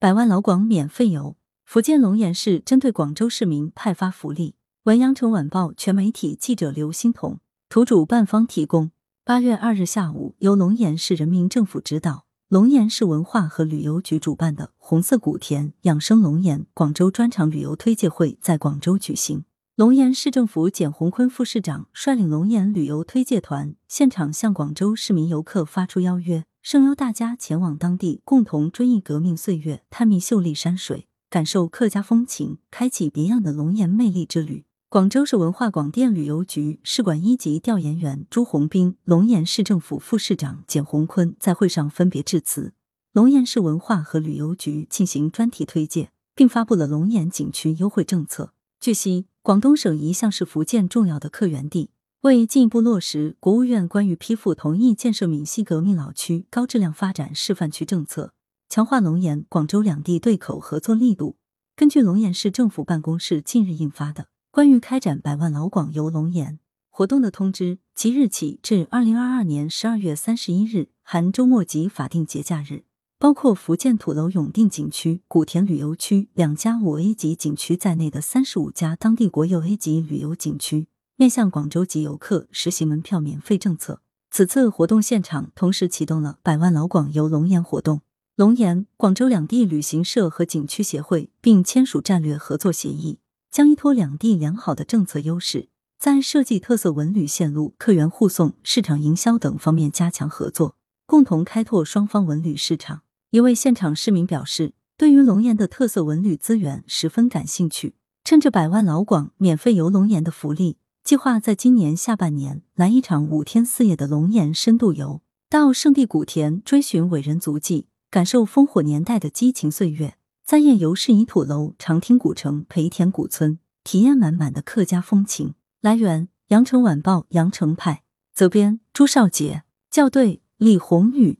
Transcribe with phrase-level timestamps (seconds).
[0.00, 1.36] 百万老广免费游。
[1.64, 4.54] 福建龙岩市针对广州市民派发福利。
[4.84, 8.92] 文阳城晚报全媒体记者刘欣彤，图主办方提供。
[9.24, 19.46] 八月二日下午，由龙岩市人民政府指导，龙岩市文化和旅游局主办的“红色古田养生龙岩”广州专场旅游推介会在广州举行。
[19.74, 34.66] 龙岩市政府简宏坤副市长率领龙岩旅游推介团，现场向广州市民游客发出邀约，盛邀大家前往当地，共同追忆革命岁月，探秘秀丽山水，感受客家风情，开启别样的龙岩魅力之旅。
[34.90, 42.74] 广州市文化广电旅游局市管一级调研员朱红斌、龙岩市政府副市长简宏坤在会上分别致辞。
[43.14, 48.52] 龙岩市文化和旅游局进行专题推介，并发布了龙岩景区优惠政策。
[48.78, 51.88] 据悉，广东省一向是福建重要的客源地。
[52.22, 58.32] 为进一步落实国务院关于批复同意建设闽西革命老区高质量发展示范区政策，
[58.68, 61.36] 强化龙岩、广州两地对口合作力度，
[61.76, 64.26] 根据龙岩市政府办公室近日印发的。
[64.50, 66.58] 关于开展百万老广游龙岩
[66.90, 72.82] 活动的通知，即日起至二零二二年十二月三十一日（含周末及法定节假日），
[73.20, 80.88] 包括福建土楼永定景区、古田旅游区两家五 A 级景区在内的三十五家当地国有 A 级旅游景区，
[81.20, 84.00] 面向广州籍游客实行门票免费政策。
[84.30, 88.02] 此次活动现场同时启动了百万老广游龙岩活动，
[88.36, 93.18] 龙岩、广州两地旅行社和景区协会并签署战略合作协议。
[93.50, 103.00] 将依托两地良好的政策优势，在设计特色文旅线路、客源护送、市场营销等方面加强合作，共同开拓双方文旅市场。
[103.30, 110.76] 一位现场市民表示，对于龙岩的特色文旅资源十分感兴趣，趁着百万老广免费游龙岩的福利，
[111.08, 120.18] 计划在今年下半年来一场五天四夜的龙岩深度游，到圣地古田追寻伟人足迹，感受烽火年代的激情岁月。
[120.44, 125.54] 在夜游市宜土楼、长汀古城、培田古村，体验满满的客家风情。
[125.80, 128.02] 来源：羊城晚报·羊城派，
[128.34, 131.38] 责编：朱少杰，校对：李红宇。